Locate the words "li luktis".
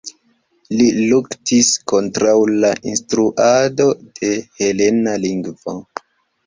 0.77-1.69